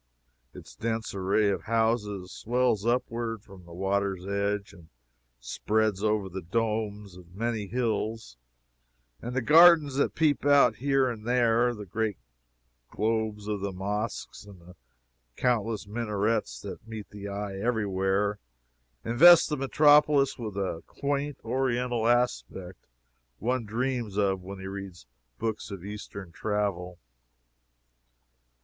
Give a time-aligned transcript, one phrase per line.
[0.51, 4.89] Its dense array of houses swells upward from the water's edge, and
[5.39, 8.35] spreads over the domes of many hills;
[9.21, 12.17] and the gardens that peep out here and there, the great
[12.89, 14.75] globes of the mosques, and the
[15.35, 18.39] countless minarets that meet the eye every where,
[19.05, 22.87] invest the metropolis with the quaint Oriental aspect
[23.37, 25.05] one dreams of when he reads
[25.37, 26.97] books of eastern travel.